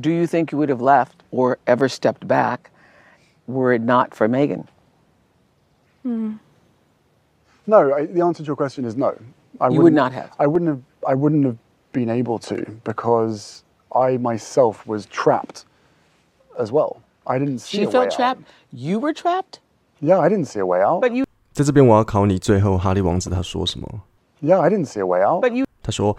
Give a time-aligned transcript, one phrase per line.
[0.00, 2.70] do you think you would have left or ever stepped back
[3.46, 4.66] were it not for Meghan?
[6.04, 6.38] Mm.
[7.66, 9.16] No, I, the answer to your question is no.
[9.60, 10.30] I you would not have.
[10.38, 10.82] I wouldn't have.
[11.06, 11.56] I wouldn't have
[11.92, 13.62] been able to because
[13.94, 15.64] I myself was trapped
[16.58, 17.00] as well.
[17.26, 17.78] I didn't see.
[17.78, 18.42] She felt trapped.
[18.72, 19.60] You were trapped.
[20.00, 21.00] Yeah, I didn't see a way out.
[21.00, 21.24] But you.
[21.52, 24.02] 在这边我要考你，最后哈利王子他说什么
[24.42, 25.42] ？Yeah, I didn't see a way out.
[25.42, 25.64] But you.
[25.82, 26.16] 他说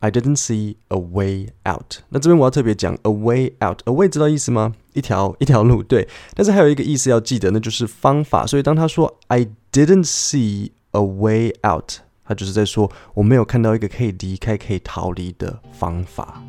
[0.00, 3.80] ：“I didn't see a way out。”那这边我要特别讲 a way out。
[3.84, 4.74] a way 知道意思吗？
[4.94, 6.08] 一条一条路，对。
[6.34, 8.46] 但是还有一个意思要记得，那就是方法。
[8.46, 16.42] 所以当他说 I didn't see a way out，他就是在说我没有看到一个可以离开、可以逃离的方法。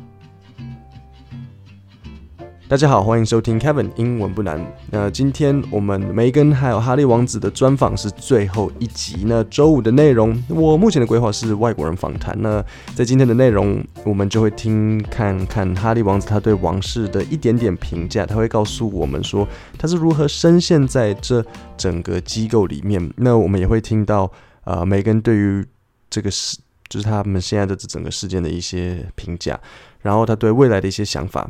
[2.68, 4.62] 大家好，欢迎收听 Kevin 英文不难。
[4.90, 9.22] 那今天我们梅根还有哈利王子的专访是最后一集。
[9.24, 12.36] 那周五的内容，我目前的规划是外国人访谈。
[12.42, 12.62] 那
[12.94, 21.42] 在今天的内容，我们就会听看看哈利王子他对王室的一点点评价，他会告诉我们说他是如何深陷在这
[21.78, 23.10] 整个机构里面。
[23.16, 24.30] 那我们也会听到
[24.64, 25.64] 呃梅根对于
[26.10, 26.58] 这个事，
[26.90, 29.58] 就是他们现在的这整个事件的一些评价，
[30.02, 31.48] 然后他对未来的一些想法。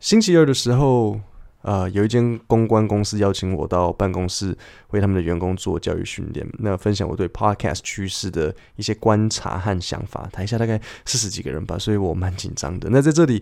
[0.00, 1.20] 星期二的時候，
[1.62, 4.56] 呃，有一間公關公司邀請我到辦公室
[4.92, 10.26] 為他們的員工做教育訓練，那分享我對 podcast 趨勢的一些觀察和想法。
[10.32, 12.88] 台下大概四十幾個人吧，所以我蠻緊張的。
[12.90, 13.34] 那在這裡，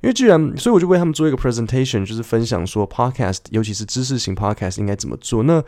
[0.00, 5.42] 因為既然，所以我就為他們做一個 presentation，就是分享說 podcast，尤其是知識型 podcast 應該怎麼做。
[5.42, 5.60] 那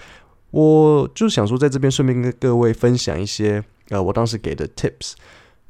[0.53, 5.15] 我就想說，在這邊順便跟各位分享一些，呃，我當時給的 tips。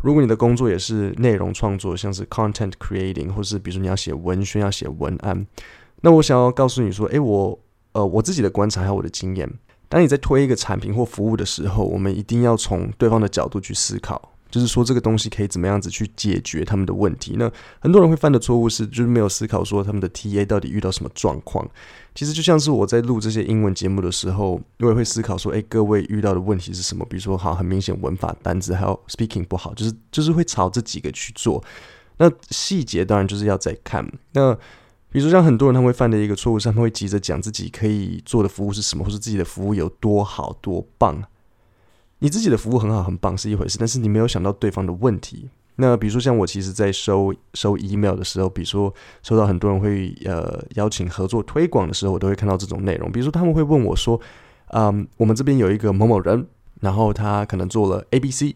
[0.02, 5.46] 如果你的工作也是内容创作，像是 content creating，或是比如说你要写文宣、要写文案，
[6.00, 7.58] 那我想要告诉你说，诶，我
[7.92, 9.46] 呃我自己的观察还有我的经验，
[9.88, 17.36] 当你在推一个产品或服务的时候，我们一定要从对方的角度去思考，就是说这个东西可以怎么样子去解决他们的问题。
[17.38, 21.66] 那很多人会犯的错误是，就是没有思考说他们的 TA 到底遇到什么状况。
[22.14, 27.06] 其实就像是我在录这些英文节目的时候，我也会思考說，誒，各位遇到的问题是什么？
[27.08, 31.62] 比如说，好，很明显文法、單字還有 speaking 不好，就是就是会朝这几个去做。
[32.18, 34.05] 那细节当然就是要再看。
[34.33, 34.52] 那
[35.12, 41.22] 比如说像很多人他会犯的一个错误是，他們會急着讲自己可以做的服务是什么，或是自己的服务有多好多棒。
[42.20, 45.51] 你自己的服务很好很棒是一回事，但是你没有想到对方的问题。
[45.77, 48.92] 那比如说像我其实，在收收 email 的时候，比如说
[49.23, 53.11] 收到很多人会呃邀请合作推广的时候，我都会看到这种内容。
[53.11, 54.20] 比如说他们会问我说，
[54.69, 56.47] 嗯，我们这边有一个某某人，
[56.81, 58.55] 然后他可能做了 A、B、C，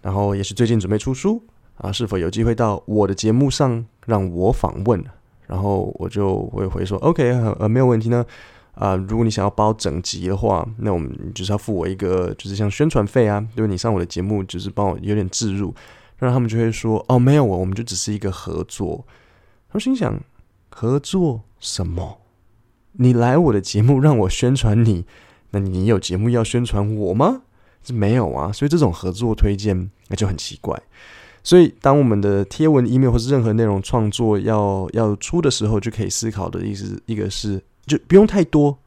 [0.00, 1.42] 然后也是最近准备出书
[1.76, 5.04] 啊，是否有机会到我的节目上让我访问？
[5.46, 7.30] 然后我就会回说，OK，
[7.60, 8.24] 呃，没有问题呢。
[8.76, 15.74] 啊、如果你想要包整集的话，那我们就是要付我一个，就是像宣传费啊，因為你上我的节目，就是帮我有点置入。
[16.18, 19.06] 让他们就会说：“哦，没有，我我们就只是一个合作。”
[19.72, 20.18] 我心想
[20.70, 22.20] ：“合作什么？
[22.92, 25.04] 你来我的节目让我宣传你，
[25.50, 27.42] 那你有节目要宣传我吗？
[27.82, 28.50] 是没有啊。
[28.50, 30.80] 所以这种合作推荐那就很奇怪。
[31.42, 38.78] 所以当我们的贴文、email 或是任何内容创作要要出的时候，就可以思考的意思，一个是就不用太多，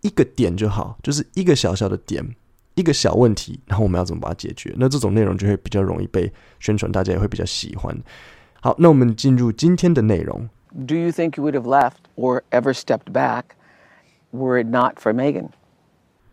[0.00, 2.34] 一个点就好，就是一个小小的点。”
[2.76, 4.72] 一个小问题，然后我们要怎么把它解决？
[4.78, 7.94] 那这种内容就会比较容易被宣传，大家也会比较喜欢。
[8.60, 10.48] 好，那我们进入今天的内容。
[10.86, 13.42] do you think you would have left or ever stepped back
[14.30, 15.48] were it not for Megan?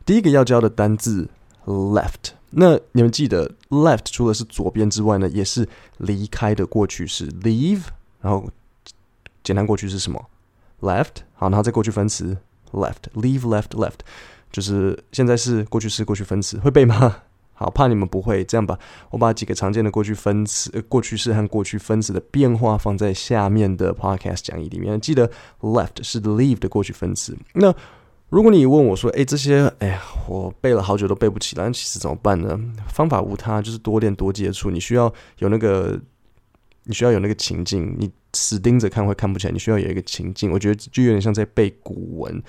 [0.06, 1.28] 第一个要教的单字
[1.66, 5.68] left，那你们记得 left 除了是左边之外呢，也是
[5.98, 7.88] 离开的过去式 leave，
[8.22, 8.50] 然后
[9.44, 10.22] 简单过去是什麼
[10.82, 12.38] ？left，好，然后再过去分词
[12.72, 14.00] left，leave left left。
[14.52, 17.18] 就是现在是过去式过去分词，会背吗？
[17.54, 18.78] 好，怕你们不会，这样吧，
[19.10, 25.02] 我把几个常见的过去分词、呃、過去式和过去分词的变化放在下面的 podcast 讲义里面。
[25.02, 25.30] 记得
[25.62, 27.36] left 是 leave 的过去分词。
[27.54, 27.74] 那
[28.30, 32.60] 如果你问我說，誒，這些，哎呀，我背了好久都背不起来，那，其实怎么办呢？
[32.90, 34.70] 方法无他，就是多练多接触。
[34.70, 36.00] 你需要有那个，
[36.88, 39.52] 你需要有那个情境，你死盯着看会看不起来。
[39.52, 42.42] 你需要有一个情境，我觉得就有点像在背古文。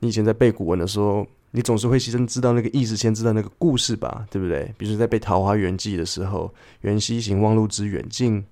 [0.00, 4.74] 你以前在背古文的时候，你总是会先知道那个意思，先知道那个故事吧，对不对？
[4.76, 6.52] 比如說在背《桃花源记》的时候
[6.82, 8.44] ，“缘溪行，忘路之远近”，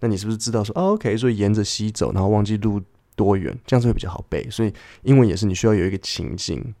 [0.00, 2.80] 那你是不是知道说，哦，OK，所以沿着溪走，然后忘记路
[3.14, 4.48] 多远，这样子会比较好背。
[4.50, 6.74] 所以英文也是，你需要有一个情境，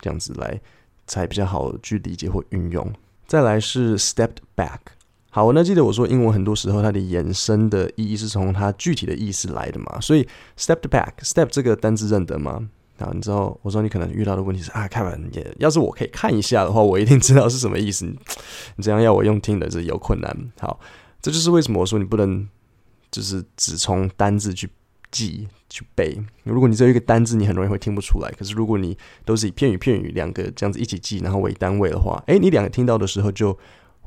[0.00, 0.60] 这样子来
[1.06, 2.92] 才比较好去理解或运用。
[3.26, 4.78] 再来是 stepped back。
[5.30, 10.26] 好，我那记得我说英文很多时候它的衍生的意义是从它具体的意思来的嘛，所以
[10.58, 12.68] step back，step 这个单字认得吗？
[12.98, 18.04] 啊，你知道，我说你可能遇到的问题是啊，看完也，要是我可以看一下的话，我一定知道是什么意思。
[18.04, 18.18] 你，
[18.76, 20.36] 你這樣要我用听的，這有困难。
[20.58, 20.78] 好，
[21.22, 22.46] 这就是为什么我说你不能
[23.10, 24.68] 就是只从单字去
[25.10, 26.20] 记去背。
[26.42, 28.30] 如果你只有一个单字，你很容易会听不出来。
[28.32, 33.56] 可是如果你都是以片语片语两个这样子一起记，然后为单位的话，诶，你两个听到的时候就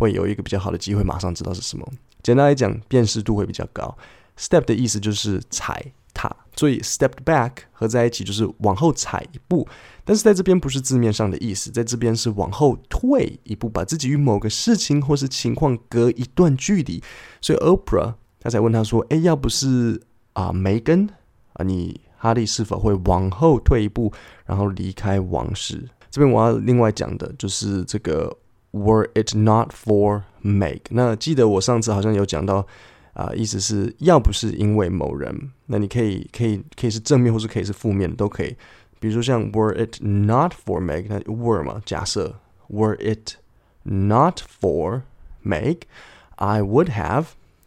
[0.04, 1.88] 会有一个比较好的机会，马上知道是什么。
[2.22, 3.98] 简单来讲，辨识度会比较高。
[4.38, 9.66] Step 的意思就是踩踏，所以 stepped back 合在一起就是往后踩一步。
[10.04, 17.02] 但是在这边不是字面上的意思，在这边是往后退一步，把自己与某个事情或是情况隔一段距离。
[17.40, 20.02] 所以 Oprah 他才问他说：“诶，要不是
[20.34, 21.08] 啊，梅根
[21.54, 24.12] 啊，你哈利是否会往后退一步，
[24.46, 28.36] 然后离开王室？”这边我要另外讲的就是这个
[28.73, 30.81] “Were it not for Meg”。
[30.91, 32.67] 那记得我上次好像有讲到
[33.15, 38.57] 啊，意思是要不是因为某人，那你可以可以可以是正面，或是可以是负面，都可以。
[39.01, 42.37] 比如说像 Were it not for Meg，那 were 嘛，假设
[42.69, 43.37] Were it
[43.83, 45.03] not for
[45.45, 47.27] Meg，I would have。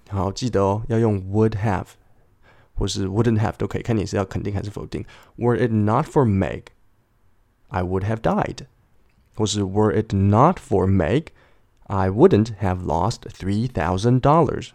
[0.09, 1.86] 好，记得哦，要用 would have
[2.75, 5.06] 或是 wouldn't have 都可以，看你是要肯定还是否定。
[5.38, 6.63] Were it not for Meg,
[7.69, 8.65] I would have died。
[9.37, 11.27] 或是 Were it not for Meg,
[11.87, 14.71] I wouldn't have lost three thousand dollars.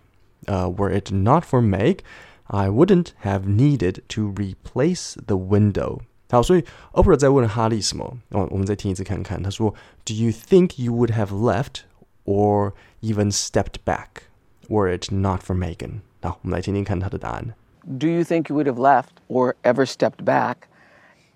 [0.47, 1.99] Uh, were it not for Meg,
[2.47, 5.99] I wouldn't have needed to replace the window.
[6.29, 6.63] 好，所以
[6.93, 8.17] Oprah 在问哈利什么？
[8.29, 9.43] 哦，我们再听一次看看。
[9.43, 9.73] 他说
[10.05, 11.81] ：“Do you think you would have left
[12.25, 12.71] or
[13.01, 14.23] even stepped back
[14.69, 17.53] were it not for Meghan？” 好，我们来听听看他的答案。
[17.99, 20.67] Do you think you would have left or ever stepped back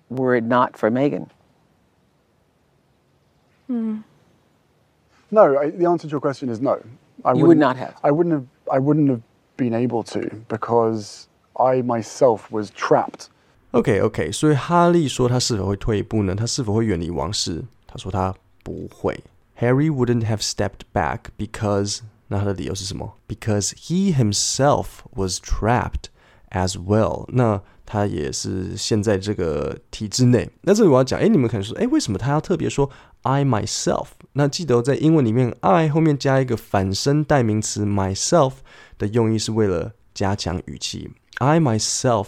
[0.08, 1.26] were it not for Meghan？
[5.29, 6.79] No, I, the answer to your question is no.
[7.23, 7.93] I You would wouldn't- not have.
[8.01, 8.45] I wouldn't have.
[8.69, 9.21] I wouldn't have
[9.57, 13.27] been able to because I myself was trapped.
[13.71, 16.35] OK OK，所以哈利说他是否会退一步呢？
[16.35, 17.63] 他是否会远离王室？
[17.87, 19.23] 他说他不会。
[19.59, 23.13] Harry wouldn't have stepped back because 那他的理由是什么？
[23.27, 26.05] Because he himself was trapped
[26.49, 27.25] as well。
[27.29, 30.49] 那他也是陷在这个体制内。
[30.61, 32.89] 那这里我要讲，哎，你们可能说，哎，为什么他要特别说
[33.25, 34.07] I myself？
[34.33, 38.53] 那记得在英文里面，I 后面加一个反身代名词 myself
[38.97, 41.11] 的用意是为了加强语气。
[41.37, 42.27] I myself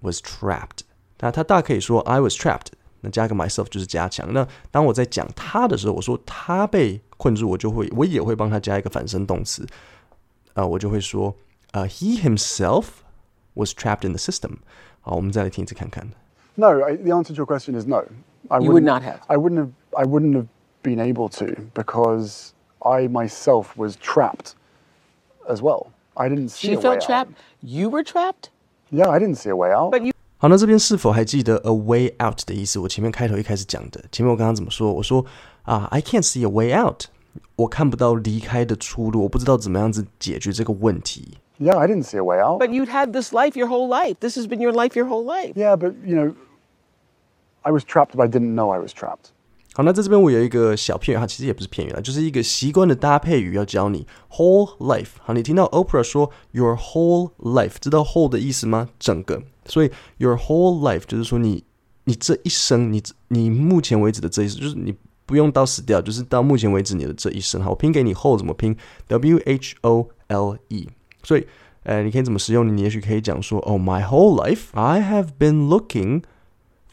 [0.00, 0.80] was trapped。
[1.20, 2.68] 那他大可以说 I was trapped，
[3.00, 4.32] 那加个 myself 就是加强。
[4.32, 9.66] 那当我在讲他的时候，我说他被困住，我就会我也会帮他加一个反身动词。
[10.54, 11.34] 啊、我就会说，
[11.72, 12.84] 呃、h e himself
[13.54, 14.58] was trapped in the system。
[15.00, 16.08] 好，我们再来听一次看看。
[16.54, 18.04] No, I, the answer to your question is no.
[18.48, 19.18] I You would wouldn't- not have.
[19.26, 19.70] I wouldn't have.
[19.96, 20.46] I wouldn't have
[20.82, 24.52] been able to because I myself was trapped
[25.48, 25.88] as well.
[26.14, 27.06] I didn't see She a way felt out.
[27.06, 27.32] trapped.
[27.62, 28.50] You were trapped?
[28.90, 29.92] Yeah, I didn't see a way out.
[29.92, 32.78] But you 好，那这边是否还记得 a way out 的意思？
[32.78, 34.92] 我前面开头一开始讲的，前面我刚刚怎么说？
[34.92, 35.24] 我说
[35.64, 37.06] 啊，I can't see a way out，
[37.56, 41.38] 我看不到离开的出路，我不知道怎么样子解决这个问题。
[41.58, 42.60] yeah, I didn't see a way out.
[42.60, 44.14] but you'd had this life your whole life.
[44.20, 45.54] This has been your life your whole life.
[45.56, 46.34] yeah, but you know,
[47.62, 49.32] I was trapped, but I didn't know I was trapped.
[49.75, 55.09] 好，那在这边我有一个小片语，它其实也不是片语啦，就是一个习惯的搭配语要教你 whole life。
[55.19, 58.89] 好，你听到 Oprah 说 your whole life，知道 whole 的意思吗？
[58.99, 59.41] 整个。
[59.65, 61.63] 所以 your whole life 就是说你
[62.03, 64.93] 你这一生，你你目前为止的这一生，就是你
[65.25, 67.61] 不用到死掉，就是到目前为止你的这一生。
[67.63, 68.77] 好，我拼给你 whole 怎么拼
[69.07, 70.87] ？W H O L E。
[71.23, 71.47] 所以
[71.83, 72.77] 呃，你可以怎么使用？
[72.77, 76.23] 你也许可以讲说，Oh, my whole life I have been looking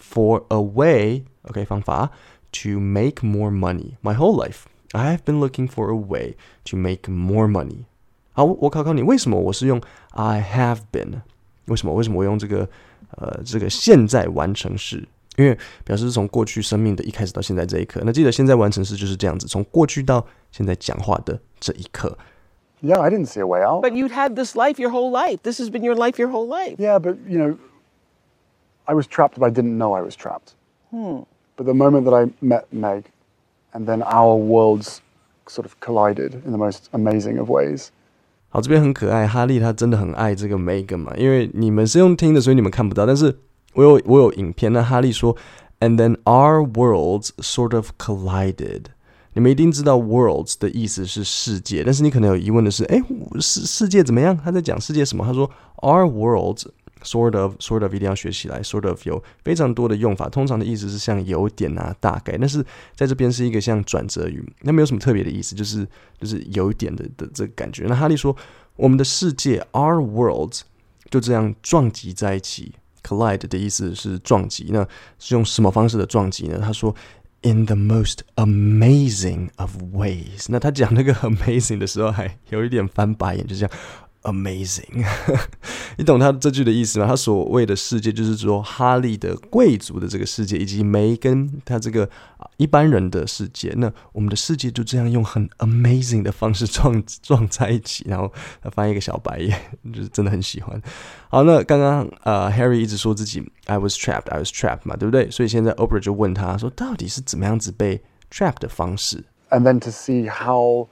[0.00, 1.24] for a way.
[1.42, 2.10] OK，方法
[2.51, 3.97] to make more money.
[4.01, 7.85] My whole life I have been looking for a way to make more money.
[8.33, 11.21] 好，我考考你，为什么我是用 I have been？
[11.65, 11.93] 为什么？
[11.93, 12.69] 为什么我用这个
[13.17, 15.07] 呃这个现在完成式？
[15.37, 18.01] 因为表示是从过去生命的一开始到现在这一刻。
[18.05, 22.17] 那记得现在完成式就是这样子，从过去到现在讲话的这一刻。
[22.81, 23.83] Yeah, I didn't see a way out.
[23.83, 25.39] But you'd had this life your whole life.
[25.43, 26.75] This has been your life your whole life.
[26.77, 27.57] yeah, but you know,
[28.85, 30.53] I was trapped, but I didn't know I was trapped.
[31.60, 33.04] But the moment that I met Meg,
[33.74, 35.02] and then our worlds
[35.46, 37.88] sort of collided in the most amazing of ways.
[38.48, 43.04] 好，这边很可爱，哈利他真的很爱这个 Meghan 嘛，因为你们是用听的，所以你们看不到。
[43.04, 43.36] 但是
[43.74, 45.36] 我有我有影片，那哈利说
[45.80, 48.84] ，and then our worlds sort of collided。
[49.34, 53.02] 你们一定知道 worlds 的意思是世界，但是你可能有疑问的是，哎，
[53.38, 54.34] 世世界怎么样？
[54.34, 55.26] 他在讲世界什么？
[55.26, 55.50] 他说
[55.82, 56.64] our worlds
[57.02, 62.64] sort of sort of 一定要学起来，sort of 有非常多的用法，通常的意思是像有点啊、大概，但是
[62.94, 65.86] 在这边是一个像转折语，那没有什么特别的意思，就是
[66.20, 67.84] 就是有一点的的这个感觉。
[67.88, 68.36] 那哈利说，
[68.76, 70.54] 我们的世界 our world
[71.10, 74.86] 就这样撞击在一起，collide 的意思是撞击，那
[75.18, 76.58] 是用什么方式的撞击呢？
[76.62, 76.94] 他说。
[77.42, 83.70] In the most amazing of ways，那他讲那个 amazing 的时候还有一点翻白眼，就这样
[84.23, 85.05] amazing。
[85.97, 87.07] 你懂他这句的意思吗？
[87.07, 92.09] 他所谓的世界，就是说哈利的贵族的这个世界，以及梅根他这个
[92.57, 93.71] 一般人的世界。
[93.77, 99.57] 那我们的世界就这样用很 amazing 的方式撞撞在一起，然后他翻一个小白眼，
[99.93, 100.81] 就是真的很喜欢。
[101.29, 105.29] 好，那刚刚呃 Harry 一直说自己 I was trapped, I was trapped 嘛，对不对？
[105.31, 108.01] 所以现在 Oprah 就问他说，到底是怎么样子被
[108.31, 109.23] trap 的方式？
[109.49, 110.87] And then to see how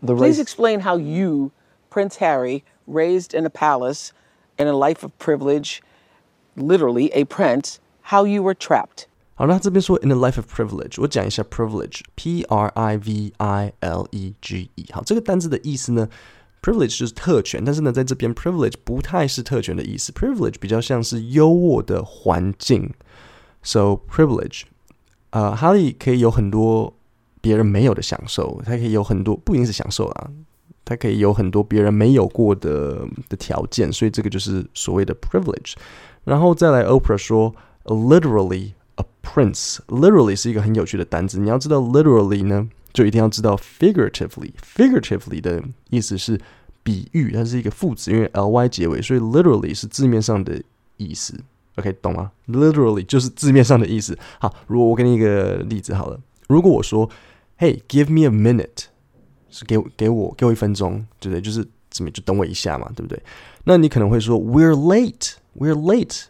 [0.00, 0.44] the Please race.
[0.44, 1.52] explain how you,
[1.90, 4.10] Prince Harry, raised in a palace,
[4.58, 5.80] in a life of privilege,
[6.56, 7.78] literally a prince,
[8.10, 9.06] how you were trapped.
[9.36, 14.86] 好，那这边说 in a life of privilege，我讲一下 privilege，p r i v i l e g e。
[14.92, 16.08] 好，这个单字的意思呢，
[16.62, 22.92] privilege 就是特权，但是呢，在这边 privilege 不太是特权的意思，privilege 比较像是优渥的环境。
[23.64, 24.62] So privilege，
[25.30, 26.94] 呃，哈利可以有很多
[27.40, 30.30] 别人没有的享受，他可以有很多不一定是享受啊，
[30.89, 35.75] 他可以有很多别人没有过的的条件，所以这个就是所谓的 privilege。
[36.23, 37.53] 然后再来，Oprah 说
[37.83, 39.77] ，literally a prince。
[39.89, 44.51] literally 是一个很有趣的单词，你要知道 literally 呢，就一定要知道 figuratively。
[44.75, 46.41] figuratively 的意思是
[46.81, 50.59] 比喻，它是一个副词，因为 ly 结尾，所以 literally 是字面上的
[50.97, 51.39] 意思。
[51.75, 54.17] OK，懂吗？literally 就是字面上的意思。
[54.39, 57.07] 好，如果我给你一个例子好了，如果我说
[57.59, 58.85] ，Hey, give me a minute，
[59.50, 61.40] 是给我给我给我一分钟，对不对？
[61.40, 63.20] 就是怎么就等我一下嘛，对不对？
[63.64, 66.24] 那你可能会说，We're late, we're late。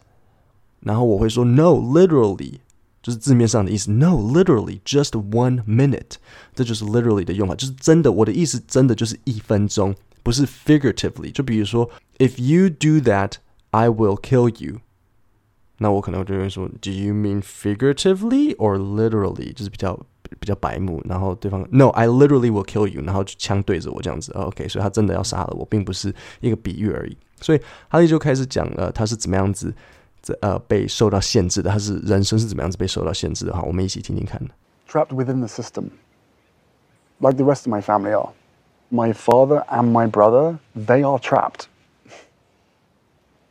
[0.81, 2.59] 然后我会说，No, literally，
[3.01, 3.91] 就是字面上的意思。
[3.91, 6.17] No, literally, just one minute。
[6.53, 11.31] 这就是 literally 的用法，就是真的，我的意思真的就是一分钟，不是 figuratively。
[11.31, 13.33] 就比如说，If you do that,
[13.71, 14.81] I will kill you。
[15.79, 19.53] 那我可能就会说，Do you mean figuratively or literally？
[19.53, 19.99] 就是比较
[20.39, 21.01] 比较白目。
[21.05, 23.01] 然后对方，No，I literally will kill you。
[23.03, 24.31] 然后就枪对着我这样子。
[24.33, 27.17] OK，所以他真的要杀了我，并不是一个比喻而已。
[27.41, 29.75] 所以哈利就开始讲了，他是怎么样子，
[30.41, 33.53] 呃，被受到限制的，他是人生是怎么样子被受到限制的。
[33.53, 34.41] 哈，我们一起听听看。
[34.87, 35.89] trapped within the system,
[37.19, 38.31] like the rest of my family are.
[38.91, 41.65] My father and my brother, they are trapped.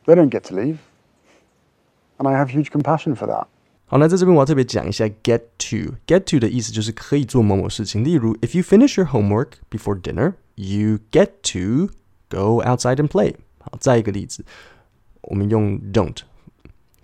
[0.07, 0.79] They don't get to leave.
[2.19, 3.49] And I have huge compassion for that.
[3.89, 11.91] 好，那在这边我要特别讲一下 get to。get to 的意思就是可以做某某事情，例如 if you finish your homework before dinner, you get to
[12.29, 13.35] go outside and play。
[13.61, 14.45] 好，再一个例子，
[15.23, 16.17] 我们用 don't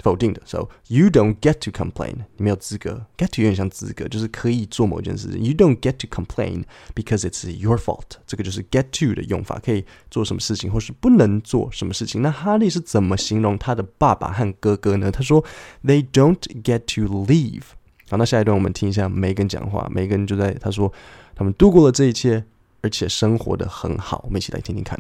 [0.05, 3.05] 否定的，so you don't get to complain，你没有资格。
[3.19, 5.43] get to 有点像资格，就是可以做某一件事情。
[5.43, 6.65] You don't get to complain
[6.95, 8.13] because it's your fault。
[8.27, 12.23] 这个就是 get to 的用法，可以做什么事情，或是不能做什么事情。
[12.23, 15.11] 那哈利是怎么形容他的爸爸和哥哥呢？
[15.11, 15.45] 他说，
[15.85, 17.65] They don't get to leave。
[18.09, 19.87] 好，那下一段我们听一下梅根讲话。
[19.93, 20.91] 梅根就在他说，
[21.35, 22.47] 他们度过了这一切，
[22.81, 24.23] 而且生活的很好。
[24.25, 24.99] 我们一起来听听看。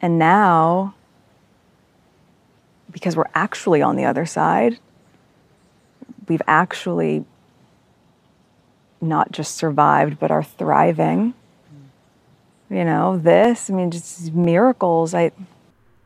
[0.00, 0.92] And now,
[2.90, 4.78] because we're actually on the other side,
[6.26, 7.24] we've actually
[9.00, 11.34] not just survived, but are thriving.
[12.70, 15.14] You know, this, I mean, just miracles.
[15.14, 15.32] I,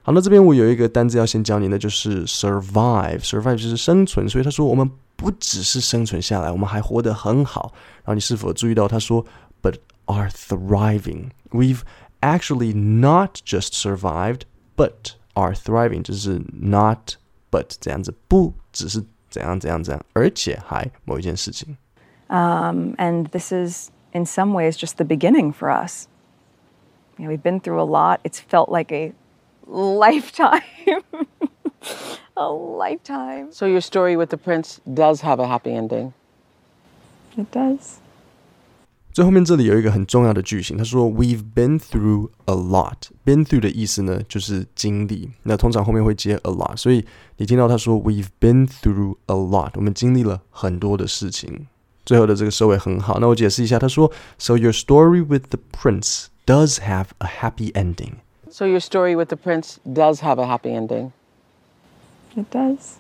[0.02, 7.73] 好，那这边我有一个单字要先教你，那就是 survive。survive 就是生存，所以他说我们不只是生存下来，我们还活得很好。
[7.99, 9.25] 然后你是否注意到他说，
[9.61, 9.76] but
[10.07, 11.31] are thriving?
[11.50, 11.81] We've
[12.21, 14.42] actually not just survived,
[14.76, 17.14] but are thriving，就是 not
[17.50, 21.76] but 这样子，不只是怎样怎样怎样，而且还某一件事情。
[22.28, 26.07] um, and this is, in some ways, just the beginning for us.
[27.19, 28.21] You know, we've been through a lot.
[28.25, 29.12] It's felt like a
[29.66, 30.62] lifetime.
[32.37, 33.52] a lifetime.
[33.52, 36.14] So your story with the prince does have a happy ending.
[37.37, 37.99] It does.
[39.16, 45.31] 最后面这里有一个很重要的句型，他说 "We've been through a lot." "Been through" 的意思呢，就是经历。
[45.42, 47.04] 那通常后面会接 a lot，所以
[47.37, 51.66] 你听到他说 "We've been through a lot." 我们经历了很多的事情。
[52.07, 53.19] 最后的这个收尾很好。
[53.21, 58.14] 那我解释一下，他说 "So your story with the prince does have a happy ending."
[58.50, 61.11] So your story with the prince does have a happy ending.
[62.35, 62.95] It does.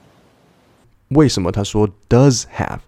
[1.08, 2.80] 为什么他说 does have？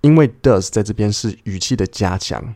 [0.00, 2.54] 因为 does 在这边是语气的加强，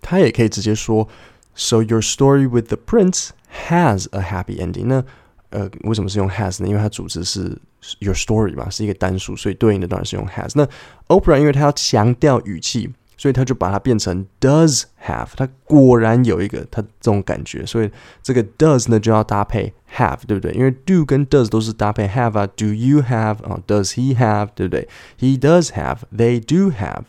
[0.00, 1.08] 他也可以直接说
[1.54, 3.30] So your story with the prince
[3.68, 4.86] has a happy ending。
[4.86, 5.04] 那
[5.50, 6.68] 呃，为什么是用 has 呢？
[6.68, 7.56] 因为它主词是
[8.00, 10.50] your story 嘛，是一个单数，所以对应的当然是用 has。
[10.54, 10.68] 那
[11.06, 15.28] Oprah 因为他要强调语气，所以他就把它变成 does have。
[15.36, 17.90] 他果然有一个他这种感觉，所以
[18.22, 20.52] 这个 does 呢就要搭配 have，对不对？
[20.52, 24.88] 因为 do 跟 does 都是搭配 have 啊，do you have 啊，does he have，对不对？
[25.18, 27.04] He does have，they do have。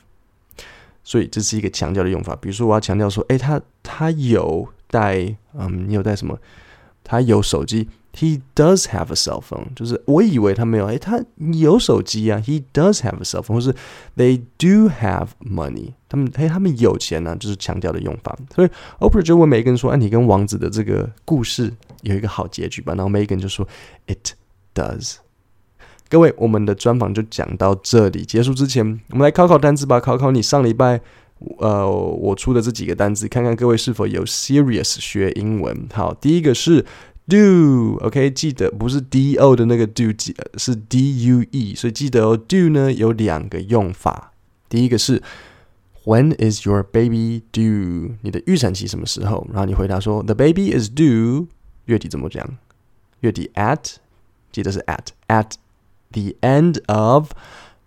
[1.04, 2.37] 所以这是一个强调的用法。
[2.37, 6.38] 比如说，我要强调说，诶，他他有带，嗯，你有带什么？
[7.04, 7.88] 他有手机。
[8.14, 12.38] He does have a cell phone，就是我以为他没有，诶，他有手机啊。
[12.44, 13.75] He does have a cell phone，或是
[14.14, 18.38] They do have money，他们诶，他们有钱呢、就是强调的用法。
[18.54, 18.68] 所以
[18.99, 23.66] Oprah 就问 Megan 说：“啊，你跟王子的这个故事有一个好结局吧？”然后 Megan 就说
[24.06, 24.35] ：“It
[24.75, 25.14] does。”
[26.12, 28.23] 各位，我们的专访就讲到这里。
[28.23, 31.00] 结束之前，我们来考考单词吧，考考你上礼拜
[31.57, 35.88] 呃我出的这几个单词，看看各位是否有 serious 学英文。
[35.90, 36.85] 好，第一个是
[37.26, 42.37] do，OK，、记得不是 d o 的那个 do，记是 d u e，所以记得哦。
[42.37, 44.35] do 呢有两个用法，
[44.69, 45.23] 第一个是
[46.04, 48.16] When is your baby due？
[48.21, 49.47] 你的预产期什么时候？
[49.50, 51.47] 然后你回答说 The baby is due，
[51.87, 52.59] 月底怎么讲？
[53.21, 53.95] 月底 at，
[54.52, 55.52] 记得是 at at
[56.12, 57.32] the end of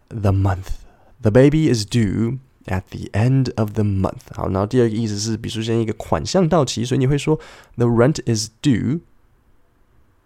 [0.08, 0.78] the month.
[1.22, 4.32] The baby is due at the end of the month.
[4.34, 7.38] 好，然后第二个意思是，比如说现在一个款项到期，所以你会说
[7.76, 9.00] The rent is due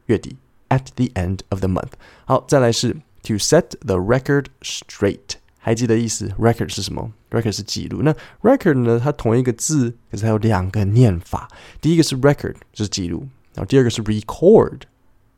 [0.06, 0.36] 月底
[0.68, 1.92] at the end of the month.
[2.26, 5.36] 好，再来是 to set the record straight.
[5.58, 6.28] 还记得意思？
[6.38, 7.10] record 是什么？
[7.30, 8.02] record 是记录。
[8.02, 9.00] 那 record 呢？
[9.02, 11.48] 它同一个字，可是它有两个念法。
[11.80, 13.20] 第一个是 record，就是记录；
[13.54, 14.80] 然后第二个是 record，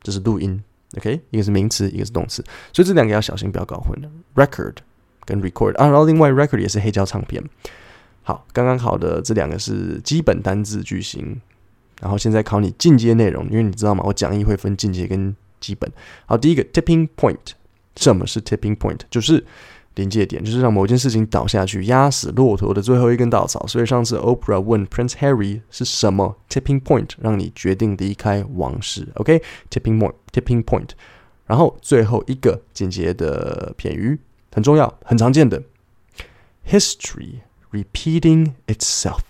[0.03, 0.61] 就是录音。
[0.98, 4.10] OK，一个是名词，一个是动词，所以这两个要小心，不要搞混了。
[4.34, 4.76] Record
[5.24, 7.42] 跟 record 啊，然后另外 record 也是黑胶唱片。
[8.22, 11.40] 好，刚刚考的这两个是基本单字句型，
[12.00, 14.04] 然后现在考你进阶内容，因为你知道吗？
[14.06, 15.90] 我讲义会分进阶跟基本。
[16.26, 17.52] 好，第一个 tipping point，
[17.96, 19.00] 什么是 tipping point？
[19.10, 19.44] 就是
[19.96, 23.66] 临界点，就是让某件事情倒下去，压死骆驼的最后一根稻草。
[23.66, 30.90] 所以上次 Oprah 问 Prince Harry 是什么 tipping point 让你决定离开王室？OK，tipping point，tipping point。
[31.46, 34.18] 然后最后一个简洁的片语
[34.54, 35.62] 很重要，很常见的
[36.66, 39.20] history repeating itself。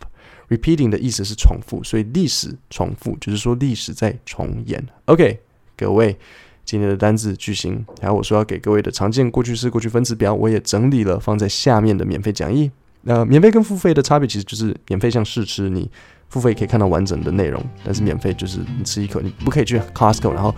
[0.49, 4.87] repeating 的意思是重复，所以历史重复就是说历史在重演。
[5.07, 5.40] OK，
[5.76, 6.16] 各位。
[6.64, 12.70] 今天的单字句型，还有我说要给各位的常见过去式、过去分词表，我也整理了放在下面的免费讲义。
[13.03, 15.90] 那免费跟付费的差别其实就是免费像试吃，你
[16.29, 20.55] 付费可以看到完整的内容，但是免费就是你吃一口，你不可以去 Costco 然后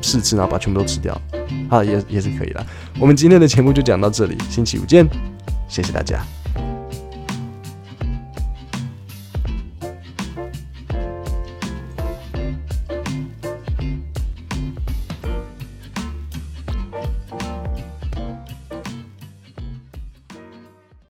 [0.00, 1.20] 试吃，然后把全部都吃掉，
[1.68, 2.66] 啊，也也是可以的。
[2.98, 5.06] 我们今天的节目就讲到这里，星期五见，
[5.68, 6.24] 谢谢大家。